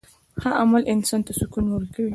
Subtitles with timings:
[0.41, 2.09] ښه عمل انسان ته سکون ورکوي.